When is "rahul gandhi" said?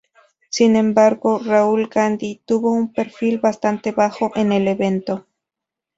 1.45-2.41